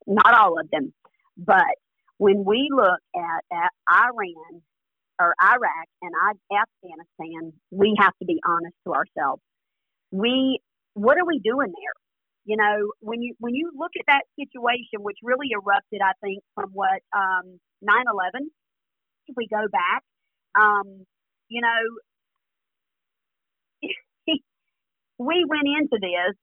[0.07, 0.93] Not all of them.
[1.37, 1.77] But
[2.17, 4.61] when we look at, at Iran
[5.21, 6.11] or Iraq and
[6.51, 9.41] Afghanistan, we have to be honest to ourselves.
[10.11, 10.59] We,
[10.93, 11.93] what are we doing there?
[12.45, 16.41] You know, when you when you look at that situation, which really erupted, I think,
[16.55, 18.49] from what um, 9/11.
[19.27, 20.01] If we go back,
[20.59, 21.05] um,
[21.47, 21.81] you know,
[25.19, 26.35] we went into this,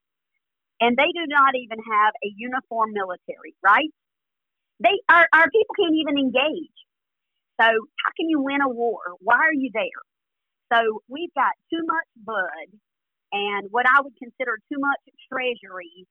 [0.80, 3.90] and they do not even have a uniform military, right?
[4.80, 6.76] They our, our people can't even engage.
[7.60, 9.00] So how can you win a war?
[9.20, 10.04] Why are you there?
[10.72, 12.68] So we've got too much blood
[13.32, 15.00] and what I would consider too much
[15.32, 16.06] treasury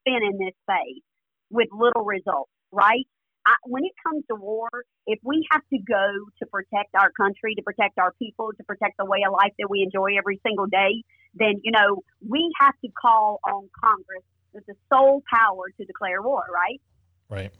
[0.00, 1.02] spent in this space
[1.50, 3.06] with little results, right?
[3.46, 4.68] I, when it comes to war,
[5.06, 6.06] if we have to go
[6.38, 9.68] to protect our country, to protect our people, to protect the way of life that
[9.70, 11.02] we enjoy every single day,
[11.34, 16.22] then, you know, we have to call on Congress with the sole power to declare
[16.22, 16.80] war, right?
[17.28, 17.52] Right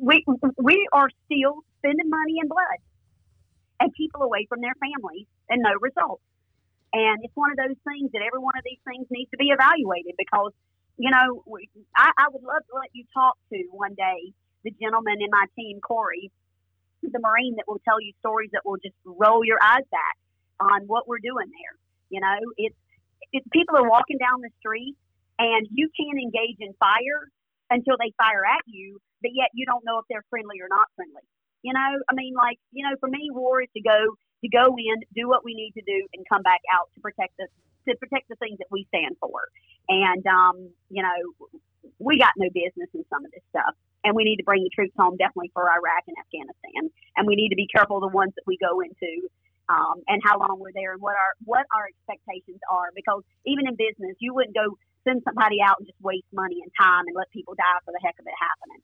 [0.00, 0.24] we
[0.58, 2.80] we are still spending money and blood
[3.80, 6.22] and people away from their families and no results.
[6.92, 9.54] And it's one of those things that every one of these things needs to be
[9.54, 10.52] evaluated because,
[10.98, 11.44] you know,
[11.96, 15.46] I, I would love to let you talk to one day the gentleman in my
[15.56, 16.30] team, Corey,
[17.00, 20.16] the Marine that will tell you stories that will just roll your eyes back
[20.60, 21.74] on what we're doing there.
[22.10, 22.76] You know, it's,
[23.32, 24.96] it's people are walking down the street
[25.38, 27.30] and you can't engage in fire
[27.70, 30.90] until they fire at you, but yet you don't know if they're friendly or not
[30.94, 31.24] friendly.
[31.62, 34.74] You know, I mean, like, you know, for me, war is to go to go
[34.76, 37.46] in, do what we need to do, and come back out to protect the
[37.88, 39.48] to protect the things that we stand for.
[39.88, 41.48] And um, you know,
[41.98, 44.72] we got no business in some of this stuff, and we need to bring the
[44.72, 46.88] troops home definitely for Iraq and Afghanistan.
[47.16, 49.28] And we need to be careful the ones that we go into.
[49.70, 53.68] Um, and how long we're there and what our what our expectations are because even
[53.68, 54.74] in business you wouldn't go
[55.06, 58.00] send somebody out and just waste money and time and let people die for the
[58.04, 58.82] heck of it happening.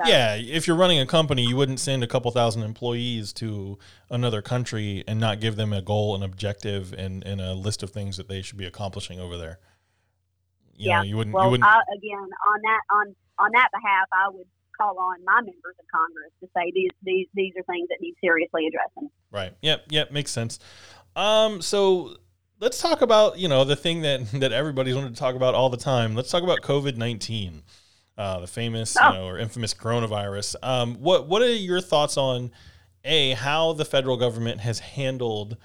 [0.00, 0.08] So.
[0.10, 3.78] Yeah, if you're running a company, you wouldn't send a couple thousand employees to
[4.10, 7.90] another country and not give them a goal, an objective, and, and a list of
[7.90, 9.60] things that they should be accomplishing over there.
[10.74, 11.34] You yeah, know, you wouldn't.
[11.34, 11.68] Well, you wouldn't...
[11.68, 14.46] I, again, on that on on that behalf, I would
[14.80, 18.14] call on my members of Congress to say these these these are things that need
[18.20, 19.10] seriously addressing.
[19.30, 19.52] Right.
[19.62, 19.86] Yep.
[19.90, 20.12] Yep.
[20.12, 20.58] Makes sense.
[21.16, 21.62] Um.
[21.62, 22.16] So
[22.60, 25.70] let's talk about you know the thing that that everybody's wanted to talk about all
[25.70, 26.14] the time.
[26.14, 27.62] Let's talk about COVID nineteen,
[28.18, 29.08] uh, the famous oh.
[29.08, 30.56] you know, or infamous coronavirus.
[30.62, 32.50] Um, what what are your thoughts on
[33.04, 35.56] a how the federal government has handled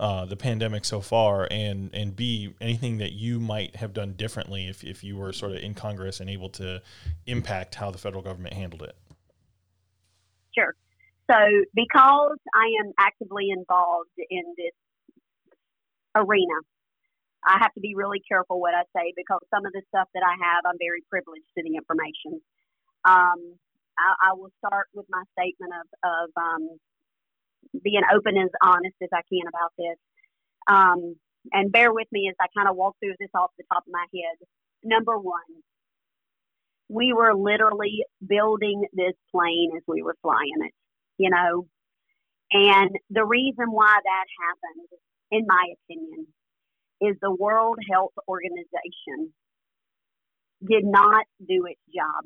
[0.00, 4.66] uh, the pandemic so far, and and b anything that you might have done differently
[4.66, 6.80] if if you were sort of in Congress and able to
[7.26, 8.96] impact how the federal government handled it.
[10.56, 10.74] Sure.
[11.30, 11.36] So,
[11.74, 14.72] because I am actively involved in this
[16.16, 16.64] arena.
[17.46, 20.22] I have to be really careful what I say because some of the stuff that
[20.24, 22.40] I have, I'm very privileged to the information.
[23.04, 23.56] Um,
[23.96, 26.68] I, I, will start with my statement of, of um,
[27.82, 29.98] being open as honest as I can about this.
[30.66, 31.16] Um,
[31.52, 33.92] and bear with me as I kind of walk through this off the top of
[33.92, 34.46] my head.
[34.84, 35.40] Number one,
[36.88, 40.72] we were literally building this plane as we were flying it,
[41.18, 41.66] you know.
[42.52, 44.88] And the reason why that happened
[45.30, 46.26] in my opinion,
[47.00, 49.32] is the World Health Organization
[50.66, 52.24] did not do its job.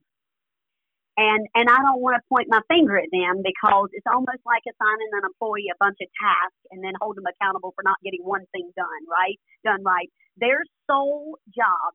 [1.16, 4.66] And and I don't want to point my finger at them because it's almost like
[4.66, 8.26] assigning an employee a bunch of tasks and then hold them accountable for not getting
[8.26, 9.38] one thing done, right?
[9.62, 10.10] Done right.
[10.36, 10.58] Their
[10.90, 11.94] sole job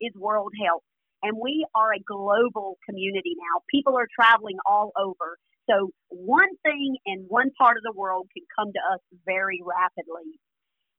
[0.00, 0.86] is World Health.
[1.22, 3.60] And we are a global community now.
[3.68, 5.36] People are traveling all over.
[5.68, 10.38] So one thing in one part of the world can come to us very rapidly.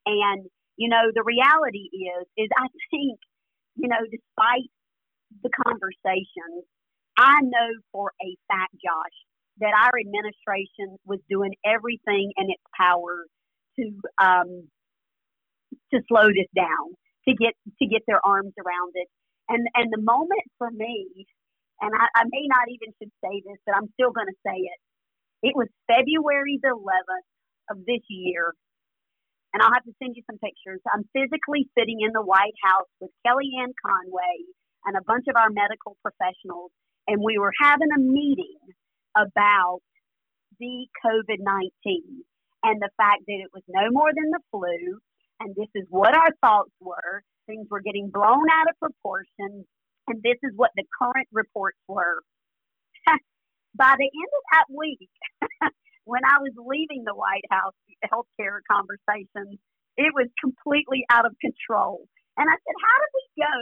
[0.06, 3.18] And, you know, the reality is, is I think,
[3.76, 4.70] you know, despite
[5.42, 6.64] the conversations,
[7.16, 9.16] I know for a fact, Josh,
[9.58, 13.26] that our administration was doing everything in its power
[13.78, 13.84] to
[14.18, 14.68] um,
[15.92, 16.96] to slow this down,
[17.28, 19.08] to get to get their arms around it.
[19.48, 21.26] And and the moment for me,
[21.80, 24.56] and I, I may not even should say this, but I'm still going to say
[24.56, 24.80] it.
[25.42, 27.28] It was February the 11th
[27.70, 28.54] of this year,
[29.52, 30.80] and I'll have to send you some pictures.
[30.86, 34.46] I'm physically sitting in the White House with Kellyanne Conway
[34.86, 36.70] and a bunch of our medical professionals,
[37.08, 38.58] and we were having a meeting
[39.16, 39.80] about
[40.58, 41.70] the COVID 19
[42.62, 44.98] and the fact that it was no more than the flu.
[45.40, 47.22] And this is what our thoughts were.
[47.46, 49.66] Things were getting blown out of proportion.
[50.06, 52.22] And this is what the current reports were.
[53.74, 55.10] By the end of that week,
[56.04, 57.74] when I was leaving the White House
[58.06, 59.58] healthcare conversation,
[59.96, 62.06] it was completely out of control.
[62.36, 63.56] And I said, How did we go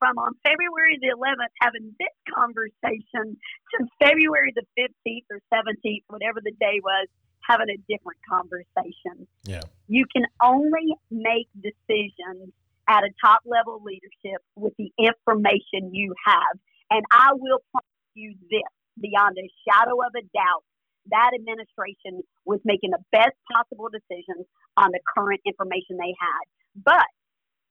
[0.00, 6.40] from on February the 11th having this conversation to February the 15th or 17th, whatever
[6.42, 7.06] the day was,
[7.44, 9.28] having a different conversation.
[9.44, 9.62] Yeah.
[9.86, 12.50] You can only make decisions
[12.88, 16.58] at a top level leadership with the information you have.
[16.90, 20.64] And I will promise you this beyond a shadow of a doubt
[21.08, 26.44] that administration was making the best possible decisions on the current information they had.
[26.76, 27.08] But,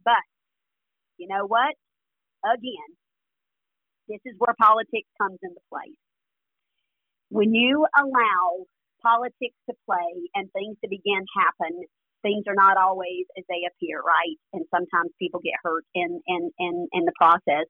[0.04, 0.24] but,
[1.18, 1.76] you know what?
[2.46, 2.90] Again,
[4.08, 5.94] this is where politics comes into play.
[7.30, 8.66] When you allow
[9.04, 11.84] politics to play and things to begin happen,
[12.22, 14.36] things are not always as they appear, right?
[14.54, 17.68] And sometimes people get hurt in in in, in the process.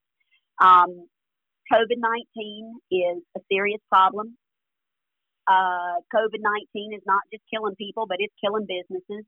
[0.62, 1.08] Um,
[1.72, 4.38] COVID nineteen is a serious problem.
[5.48, 9.26] Uh, COVID nineteen is not just killing people, but it's killing businesses.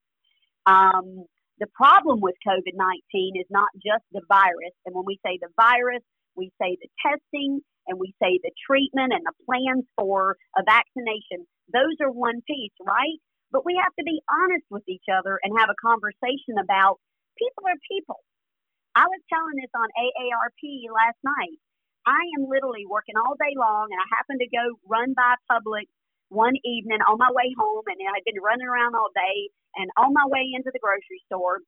[0.66, 1.26] Um,
[1.62, 4.74] the problem with COVID 19 is not just the virus.
[4.90, 6.02] And when we say the virus,
[6.34, 11.46] we say the testing and we say the treatment and the plans for a vaccination.
[11.70, 13.22] Those are one piece, right?
[13.54, 16.98] But we have to be honest with each other and have a conversation about
[17.38, 18.18] people are people.
[18.98, 21.62] I was telling this on AARP last night.
[22.10, 25.86] I am literally working all day long, and I happen to go run by Publix
[26.32, 29.52] one evening on my way home, and I'd been running around all day.
[29.76, 31.60] And on my way into the grocery store,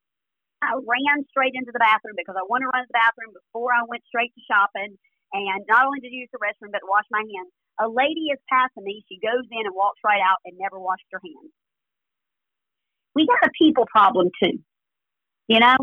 [0.63, 3.75] I ran straight into the bathroom because I wanted to run to the bathroom before
[3.75, 4.95] I went straight to shopping.
[5.35, 7.51] And not only to use the restroom, but wash my hands.
[7.83, 9.03] A lady is passing me.
[9.11, 11.51] She goes in and walks right out and never washed her hands.
[13.15, 14.63] We got a people problem too,
[15.47, 15.75] you know?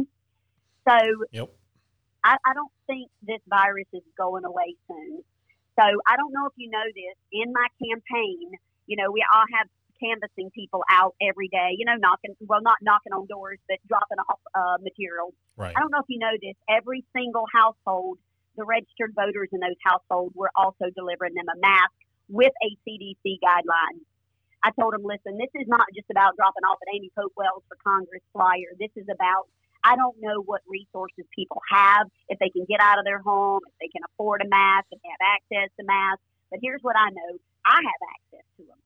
[0.89, 0.97] So
[1.31, 1.53] yep.
[2.25, 5.21] I, I don't think this virus is going away soon.
[5.79, 7.17] So I don't know if you know this.
[7.33, 8.57] In my campaign,
[8.91, 9.71] you know, we all have
[10.03, 14.19] canvassing people out every day, you know, knocking, well, not knocking on doors, but dropping
[14.27, 15.31] off uh, material.
[15.55, 15.71] Right.
[15.71, 16.59] I don't know if you know this.
[16.67, 18.19] Every single household,
[18.59, 21.95] the registered voters in those households, were also delivering them a mask
[22.27, 24.03] with a CDC guideline.
[24.67, 27.63] I told them, listen, this is not just about dropping off an Amy Pope Wells
[27.71, 28.75] for Congress flyer.
[28.75, 29.47] This is about
[29.81, 33.65] I don't know what resources people have, if they can get out of their home,
[33.65, 36.21] if they can afford a mask, if they have access to masks.
[36.51, 38.81] But here's what I know I have access to them.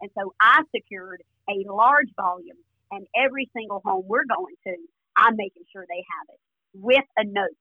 [0.00, 2.58] And so I secured a large volume,
[2.90, 4.74] and every single home we're going to,
[5.16, 6.40] I'm making sure they have it
[6.74, 7.58] with a note.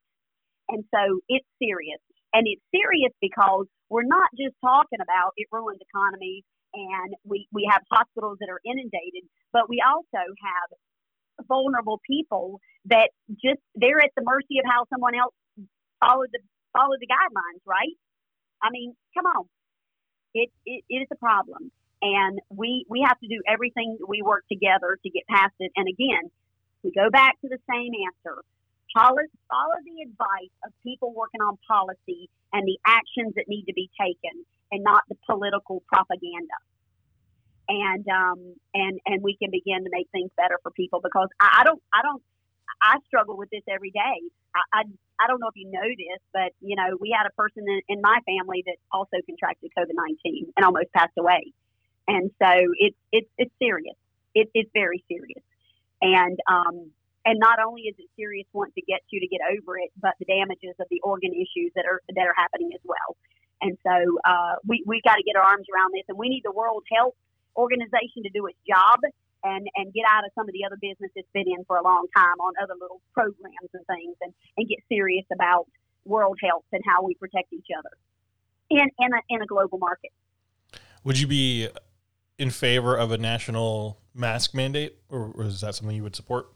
[0.69, 1.99] And so it's serious.
[2.33, 6.43] And it's serious because we're not just talking about it ruins economies
[6.73, 13.09] and we, we have hospitals that are inundated, but we also have vulnerable people that
[13.31, 15.33] just they're at the mercy of how someone else
[15.99, 16.39] followed the
[16.73, 17.95] followed the guidelines, right?
[18.61, 19.45] I mean, come on.
[20.37, 21.71] It, it, it is a problem
[22.01, 25.71] and we we have to do everything we work together to get past it.
[25.75, 26.29] And again,
[26.83, 28.43] we go back to the same answer.
[28.93, 33.73] Follow, follow the advice of people working on policy and the actions that need to
[33.73, 36.57] be taken, and not the political propaganda.
[37.67, 41.61] And um, and and we can begin to make things better for people because I,
[41.61, 42.23] I don't I don't
[42.81, 44.17] I struggle with this every day.
[44.55, 44.81] I, I,
[45.19, 47.81] I don't know if you know this, but you know we had a person in,
[47.89, 51.53] in my family that also contracted COVID nineteen and almost passed away.
[52.07, 53.95] And so it's it's it's serious.
[54.33, 55.43] It, it's very serious.
[56.01, 56.91] And um,
[57.25, 60.13] and not only is it serious once it gets you to get over it, but
[60.19, 63.17] the damages of the organ issues that are that are happening as well.
[63.61, 66.43] And so uh, we we got to get our arms around this, and we need
[66.45, 67.15] the World Health
[67.57, 69.01] Organization to do its job
[69.43, 71.83] and and get out of some of the other business it's been in for a
[71.83, 75.65] long time on other little programs and things, and and get serious about
[76.05, 77.91] world health and how we protect each other
[78.69, 80.11] in in a, in a global market.
[81.03, 81.69] Would you be
[82.37, 86.47] in favor of a national mask mandate, or, or is that something you would support?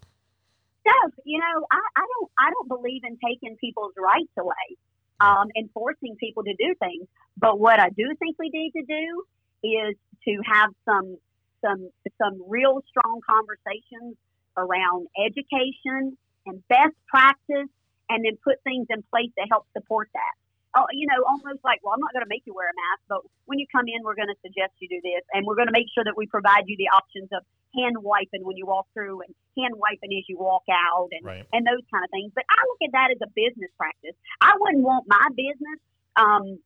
[0.86, 0.93] No,
[1.25, 4.77] you know, I, I don't I don't believe in taking people's rights away
[5.19, 7.07] um, and forcing people to do things.
[7.38, 9.23] But what I do think we need to do
[9.63, 11.17] is to have some
[11.62, 11.89] some
[12.22, 14.18] some real strong conversations
[14.57, 17.70] around education and best practice,
[18.09, 20.36] and then put things in place to help support that
[20.76, 23.03] oh, you know, almost like, well, I'm not going to make you wear a mask,
[23.09, 25.68] but when you come in, we're going to suggest you do this, and we're going
[25.68, 27.43] to make sure that we provide you the options of
[27.76, 31.45] hand wiping when you walk through and hand wiping as you walk out, and right.
[31.51, 32.32] and those kind of things.
[32.36, 34.16] But I look at that as a business practice.
[34.39, 35.80] I wouldn't want my business.
[36.16, 36.59] Um,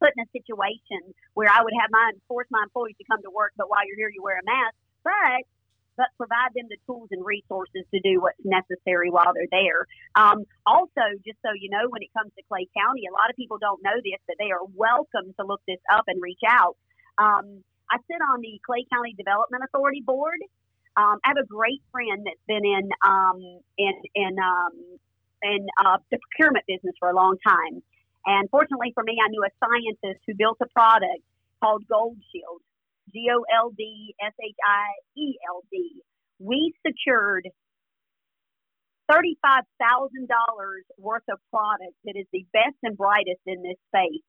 [0.00, 3.30] put in a situation where I would have my force my employees to come to
[3.30, 4.74] work, but while you're here, you wear a mask.
[5.04, 5.46] But
[5.98, 9.82] but provide them the tools and resources to do what's necessary while they're there.
[10.14, 13.34] Um, also, just so you know, when it comes to Clay County, a lot of
[13.34, 16.78] people don't know this, but they are welcome to look this up and reach out.
[17.18, 20.38] Um, I sit on the Clay County Development Authority board.
[20.96, 23.42] Um, I have a great friend that's been in um,
[23.76, 24.74] in in um,
[25.42, 27.82] in uh, the procurement business for a long time,
[28.26, 31.22] and fortunately for me, I knew a scientist who built a product
[31.62, 32.62] called Gold Shield.
[33.12, 36.02] G O L D S H I E L D.
[36.38, 37.48] We secured
[39.10, 39.64] $35,000
[40.98, 44.22] worth of product that is the best and brightest in this space.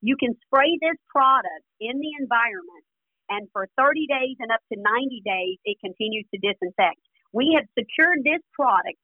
[0.00, 2.86] You can spray this product in the environment,
[3.28, 7.02] and for 30 days and up to 90 days, it continues to disinfect.
[7.32, 8.96] We have secured this product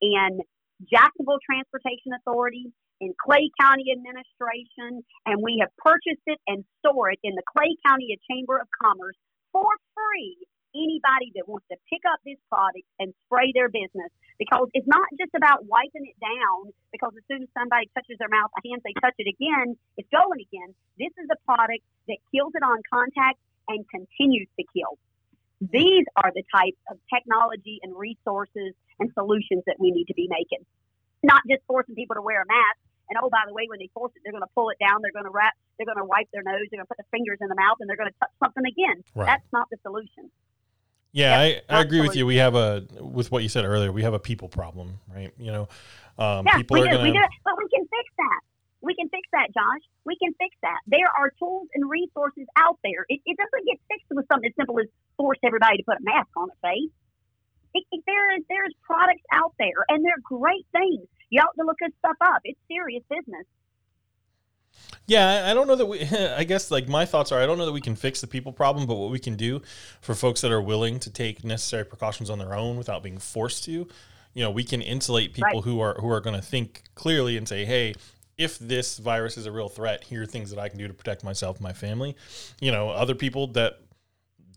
[0.00, 0.40] in
[0.88, 7.18] Jacksonville Transportation Authority, in Clay County Administration, and we have purchased it and store it
[7.24, 9.16] in the Clay County Chamber of Commerce
[9.52, 10.36] for free.
[10.70, 15.08] Anybody that wants to pick up this product and spray their business, because it's not
[15.18, 16.70] just about wiping it down.
[16.92, 20.38] Because as soon as somebody touches their mouth, hands, they touch it again, it's going
[20.38, 20.70] again.
[20.94, 24.94] This is a product that kills it on contact and continues to kill.
[25.60, 30.30] These are the types of technology and resources and solutions that we need to be
[30.30, 30.64] making.
[31.22, 32.80] Not just forcing people to wear a mask,
[33.10, 35.02] and oh, by the way, when they force it, they're going to pull it down.
[35.02, 35.52] They're going to wrap.
[35.76, 36.70] They're going to wipe their nose.
[36.70, 38.64] They're going to put their fingers in the mouth, and they're going to touch something
[38.64, 39.02] again.
[39.14, 39.26] Right.
[39.26, 40.30] That's not the solution.
[41.12, 42.24] Yeah, I, I agree with you.
[42.24, 43.90] We have a with what you said earlier.
[43.90, 45.34] We have a people problem, right?
[45.38, 45.68] You know,
[46.22, 47.02] um, yeah, people we are do.
[47.02, 47.10] Gonna...
[47.10, 47.24] We do.
[47.42, 48.40] But we can fix that.
[48.80, 49.82] We can fix that, Josh.
[50.06, 50.78] We can fix that.
[50.86, 53.04] There are tools and resources out there.
[53.08, 54.86] It, it doesn't get fixed with something as simple as
[55.18, 56.94] force everybody to put a mask on their face.
[57.74, 61.10] It, it, there is there's products out there, and they're great things.
[61.30, 62.40] You ought to look this stuff up.
[62.44, 63.46] It's serious business.
[65.06, 66.00] Yeah, I don't know that we.
[66.36, 68.52] I guess like my thoughts are, I don't know that we can fix the people
[68.52, 69.62] problem, but what we can do
[70.00, 73.64] for folks that are willing to take necessary precautions on their own without being forced
[73.64, 73.88] to, you
[74.36, 75.64] know, we can insulate people right.
[75.64, 77.94] who are who are going to think clearly and say, hey.
[78.38, 80.94] If this virus is a real threat, here are things that I can do to
[80.94, 82.16] protect myself and my family.
[82.58, 83.80] You know, other people that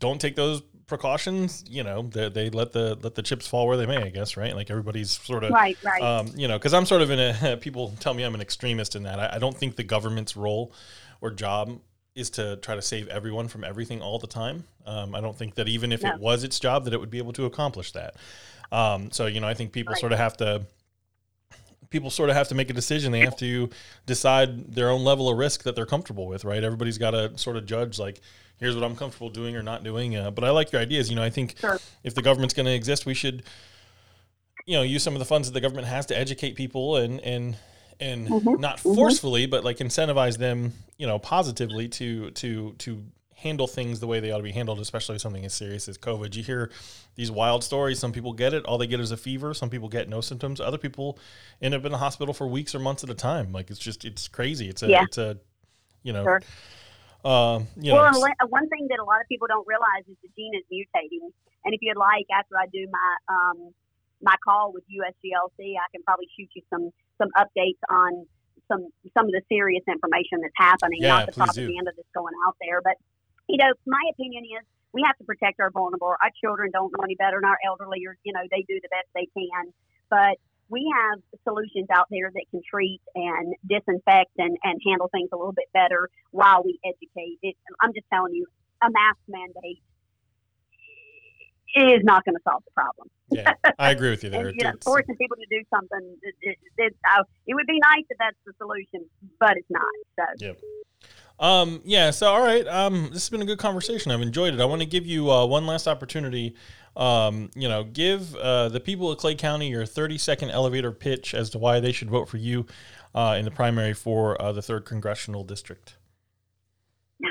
[0.00, 3.76] don't take those precautions, you know, they, they, let the let the chips fall where
[3.76, 4.54] they may, I guess, right?
[4.54, 6.02] Like everybody's sort of right, right.
[6.02, 8.96] Um, you know, because I'm sort of in a people tell me I'm an extremist
[8.96, 9.18] in that.
[9.18, 10.72] I, I, don't think the government's role
[11.20, 11.80] or job
[12.14, 14.64] is to try to save everyone from everything all the time.
[14.86, 16.10] Um, I don't think that even if no.
[16.10, 18.14] it was its job, that it would be able to accomplish that.
[18.70, 20.00] Um, so you know, I think people right.
[20.00, 20.66] sort of have to
[21.90, 23.12] people sort of have to make a decision.
[23.12, 23.70] They have to
[24.06, 26.62] decide their own level of risk that they're comfortable with, right?
[26.62, 28.20] Everybody's got to sort of judge like
[28.58, 30.16] here's what I'm comfortable doing or not doing.
[30.16, 31.10] Uh, but I like your ideas.
[31.10, 31.78] You know, I think sure.
[32.02, 33.42] if the government's going to exist, we should,
[34.66, 37.20] you know, use some of the funds that the government has to educate people and
[37.20, 37.56] and
[38.00, 38.60] and mm-hmm.
[38.60, 38.94] not mm-hmm.
[38.94, 39.50] forcefully, mm-hmm.
[39.50, 43.04] but like incentivize them, you know, positively to to to
[43.44, 46.34] handle things the way they ought to be handled, especially something as serious as COVID.
[46.34, 46.70] You hear
[47.14, 48.00] these wild stories.
[48.00, 49.54] Some people get it, all they get is a fever.
[49.54, 50.60] Some people get no symptoms.
[50.60, 51.18] Other people
[51.62, 53.52] end up in the hospital for weeks or months at a time.
[53.52, 54.68] Like it's just it's crazy.
[54.68, 55.04] It's a yeah.
[55.04, 55.38] it's a
[56.02, 56.24] you know.
[56.24, 56.40] Sure
[57.24, 58.20] um, you know, well,
[58.52, 61.32] one thing that a lot of people don't realize is the gene is mutating.
[61.64, 63.72] And if you'd like, after I do my um,
[64.20, 68.26] my call with USGLC, I can probably shoot you some some updates on
[68.68, 71.00] some some of the serious information that's happening.
[71.00, 73.00] Yeah, not the propaganda that's going out there, but
[73.48, 76.08] you know, my opinion is we have to protect our vulnerable.
[76.08, 78.88] Our children don't know any better, and our elderly are, you know, they do the
[78.88, 79.72] best they can.
[80.08, 80.38] But
[80.68, 85.36] we have solutions out there that can treat and disinfect and, and handle things a
[85.36, 87.38] little bit better while we educate.
[87.42, 88.46] It, I'm just telling you,
[88.82, 89.82] a mask mandate
[91.74, 93.10] is not going to solve the problem.
[93.30, 94.48] yeah, I agree with you there.
[94.48, 97.80] and, you know, forcing people to do something, it, it, it, uh, it, would be
[97.82, 99.08] nice if that's the solution,
[99.40, 99.82] but it's not.
[100.16, 100.24] So.
[100.46, 100.60] Yep.
[101.38, 102.10] Um, yeah.
[102.10, 102.66] So, all right.
[102.66, 104.12] Um, this has been a good conversation.
[104.12, 104.60] I've enjoyed it.
[104.60, 106.54] I want to give you uh, one last opportunity
[106.96, 111.34] um, you know, give uh, the people of Clay County your 30 second elevator pitch
[111.34, 112.66] as to why they should vote for you.
[113.14, 115.96] uh, in the primary for uh, the third congressional district.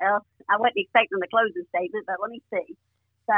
[0.00, 2.74] well, I wasn't expecting the closing statement, but let me see.
[3.26, 3.34] So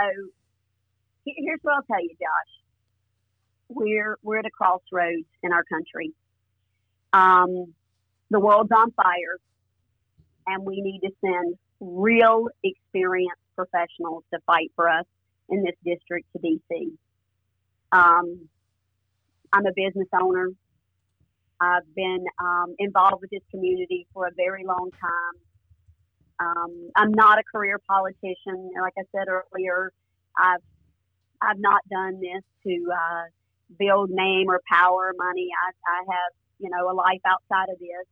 [1.26, 2.52] here's what I'll tell you, Josh.
[3.70, 6.12] We're we're at a crossroads in our country.
[7.12, 7.74] Um,
[8.30, 9.38] the world's on fire,
[10.46, 15.04] and we need to send real experienced professionals to fight for us
[15.48, 16.92] in this district to DC.
[17.92, 18.48] Um,
[19.52, 20.50] I'm a business owner.
[21.60, 25.42] I've been um, involved with this community for a very long time.
[26.40, 28.70] Um, I'm not a career politician.
[28.80, 29.92] Like I said earlier,
[30.38, 30.62] I've
[31.40, 33.24] I've not done this to uh,
[33.78, 35.48] build name or power or money.
[35.66, 38.06] I, I have you know a life outside of this.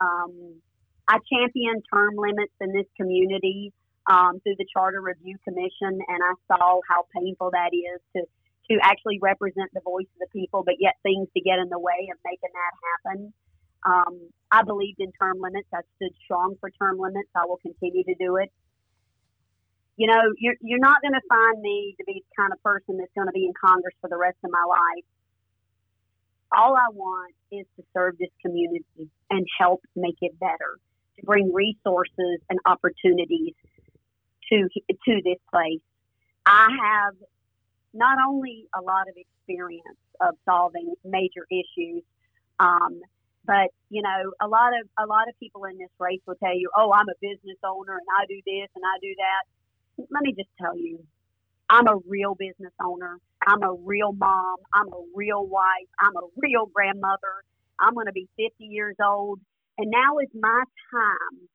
[0.00, 0.60] Um,
[1.08, 3.72] I champion term limits in this community
[4.10, 8.22] um, through the Charter Review Commission, and I saw how painful that is to
[8.70, 11.78] to actually represent the voice of the people, but yet things to get in the
[11.78, 13.32] way of making that happen.
[13.86, 14.14] Um,
[14.50, 15.68] I believed in term limits.
[15.72, 17.30] I stood strong for term limits.
[17.34, 18.50] I will continue to do it.
[19.96, 22.98] You know, you're, you're not going to find me to be the kind of person
[22.98, 25.06] that's going to be in Congress for the rest of my life.
[26.52, 30.78] All I want is to serve this community and help make it better,
[31.18, 33.54] to bring resources and opportunities
[34.50, 34.68] to
[35.06, 35.80] to this place.
[36.44, 37.14] I have
[37.92, 42.02] not only a lot of experience of solving major issues,
[42.60, 43.00] um,
[43.44, 46.54] but you know, a lot of a lot of people in this race will tell
[46.54, 50.22] you, "Oh, I'm a business owner and I do this and I do that." Let
[50.22, 51.04] me just tell you,
[51.68, 53.18] I'm a real business owner.
[53.46, 54.56] I'm a real mom.
[54.74, 55.88] I'm a real wife.
[56.00, 57.42] I'm a real grandmother.
[57.80, 59.40] I'm going to be 50 years old,
[59.78, 60.62] and now is my
[60.92, 61.48] time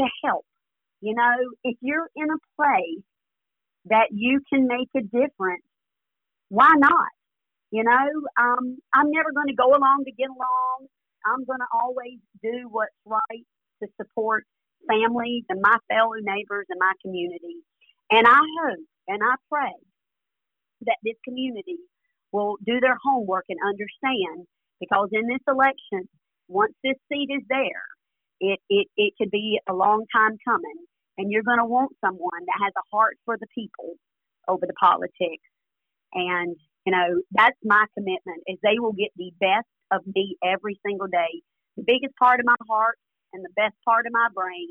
[0.00, 0.44] to help.
[1.00, 3.04] You know, if you're in a place
[3.86, 5.64] that you can make a difference,
[6.48, 7.10] why not?
[7.70, 8.06] You know,
[8.40, 10.88] um, I'm never going to go along to get along.
[11.26, 13.46] I'm going to always do what's right
[13.82, 14.44] to support
[14.88, 17.64] families and my fellow neighbors and my community.
[18.12, 19.72] And I hope and I pray
[20.82, 21.78] that this community
[22.30, 24.46] will do their homework and understand
[24.80, 26.08] because in this election,
[26.46, 27.88] once this seat is there,
[28.40, 30.76] it, it, it could be a long time coming.
[31.16, 33.94] And you're going to want someone that has a heart for the people
[34.46, 35.48] over the politics.
[36.12, 40.78] And, you know, that's my commitment is they will get the best of me every
[40.84, 41.40] single day.
[41.76, 42.98] The biggest part of my heart
[43.32, 44.68] and the best part of my brain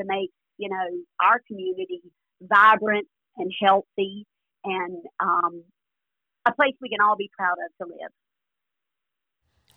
[0.00, 0.88] to make, you know,
[1.22, 2.02] our community
[2.48, 4.26] vibrant and healthy
[4.64, 5.62] and um,
[6.46, 8.10] a place we can all be proud of to live.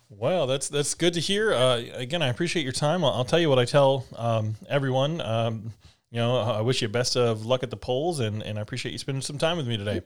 [0.10, 1.54] Well, that's that's good to hear.
[1.54, 3.04] Uh, again, I appreciate your time.
[3.04, 5.20] I'll, I'll tell you what I tell um, everyone.
[5.22, 5.74] Um,
[6.12, 8.92] you know, I wish you best of luck at the polls, and, and I appreciate
[8.92, 10.02] you spending some time with me today.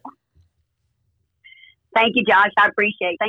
[1.94, 2.50] Thank you, Josh.
[2.58, 3.18] I appreciate it.
[3.20, 3.28] Thank